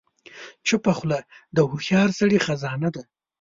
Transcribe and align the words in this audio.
چپه 0.67 0.91
خوله، 0.97 1.19
د 1.55 1.57
هوښیار 1.69 2.09
سړي 2.19 2.37
خزانه 2.45 2.89
ده. 2.95 3.03